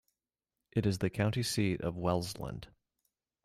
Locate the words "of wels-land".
1.81-2.69